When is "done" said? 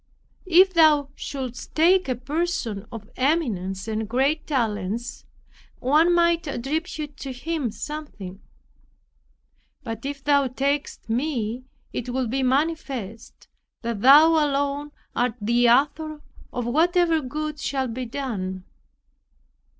18.07-18.63